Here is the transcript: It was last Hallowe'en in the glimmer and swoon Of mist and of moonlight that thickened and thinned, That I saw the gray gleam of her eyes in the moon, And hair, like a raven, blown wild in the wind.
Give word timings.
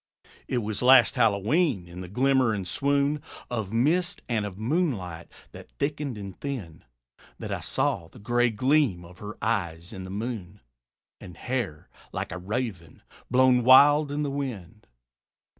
It 0.47 0.63
was 0.63 0.81
last 0.81 1.13
Hallowe'en 1.13 1.87
in 1.87 2.01
the 2.01 2.07
glimmer 2.07 2.53
and 2.55 2.67
swoon 2.67 3.21
Of 3.51 3.71
mist 3.71 4.19
and 4.27 4.47
of 4.47 4.57
moonlight 4.57 5.31
that 5.51 5.69
thickened 5.77 6.17
and 6.17 6.35
thinned, 6.35 6.85
That 7.37 7.51
I 7.51 7.59
saw 7.59 8.07
the 8.07 8.17
gray 8.17 8.49
gleam 8.49 9.05
of 9.05 9.19
her 9.19 9.37
eyes 9.43 9.93
in 9.93 10.01
the 10.01 10.09
moon, 10.09 10.61
And 11.19 11.37
hair, 11.37 11.87
like 12.11 12.31
a 12.31 12.39
raven, 12.39 13.03
blown 13.29 13.63
wild 13.63 14.11
in 14.11 14.23
the 14.23 14.31
wind. 14.31 14.87